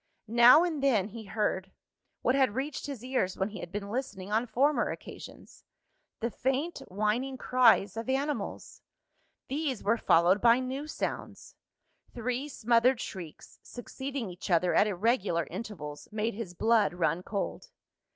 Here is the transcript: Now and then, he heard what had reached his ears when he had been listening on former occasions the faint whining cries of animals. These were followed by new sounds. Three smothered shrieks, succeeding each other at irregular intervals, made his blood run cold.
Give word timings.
Now 0.27 0.63
and 0.63 0.81
then, 0.81 1.09
he 1.09 1.25
heard 1.25 1.69
what 2.23 2.33
had 2.33 2.55
reached 2.55 2.87
his 2.87 3.03
ears 3.03 3.37
when 3.37 3.49
he 3.49 3.59
had 3.59 3.71
been 3.71 3.91
listening 3.91 4.31
on 4.31 4.47
former 4.47 4.89
occasions 4.89 5.63
the 6.21 6.31
faint 6.31 6.79
whining 6.87 7.37
cries 7.37 7.95
of 7.95 8.09
animals. 8.09 8.81
These 9.47 9.83
were 9.83 9.97
followed 9.99 10.41
by 10.41 10.59
new 10.59 10.87
sounds. 10.87 11.55
Three 12.15 12.49
smothered 12.49 12.99
shrieks, 12.99 13.59
succeeding 13.61 14.27
each 14.31 14.49
other 14.49 14.73
at 14.73 14.87
irregular 14.87 15.45
intervals, 15.51 16.07
made 16.11 16.33
his 16.33 16.55
blood 16.55 16.95
run 16.95 17.21
cold. 17.21 17.69